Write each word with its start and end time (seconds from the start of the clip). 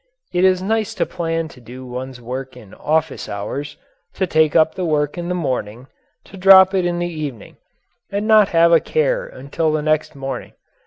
It 0.33 0.43
is 0.43 0.63
nice 0.63 0.95
to 0.95 1.05
plan 1.05 1.47
to 1.49 1.61
do 1.61 1.85
one's 1.85 2.19
work 2.19 2.57
in 2.57 2.73
office 2.73 3.29
hours, 3.29 3.77
to 4.15 4.25
take 4.25 4.55
up 4.55 4.73
the 4.73 4.83
work 4.83 5.15
in 5.15 5.29
the 5.29 5.35
morning, 5.35 5.85
to 6.25 6.37
drop 6.37 6.73
it 6.73 6.85
in 6.87 6.97
the 6.97 7.05
evening 7.13 7.57
and 8.11 8.27
not 8.27 8.47
have 8.49 8.71
a 8.71 8.79
care 8.79 9.27
until 9.27 9.71
the 9.71 9.83
next 9.83 10.15
morning. 10.15 10.53